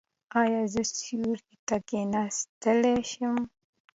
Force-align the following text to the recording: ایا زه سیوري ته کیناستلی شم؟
ایا 0.41 0.61
زه 0.73 0.81
سیوري 0.97 1.53
ته 1.67 1.75
کیناستلی 1.87 2.97
شم؟ 3.11 3.37